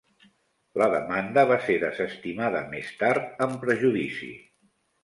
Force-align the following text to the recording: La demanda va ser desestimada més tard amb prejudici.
La 0.81 0.87
demanda 0.93 1.43
va 1.51 1.59
ser 1.67 1.75
desestimada 1.85 2.65
més 2.73 2.91
tard 3.05 3.47
amb 3.49 3.63
prejudici. 3.69 4.37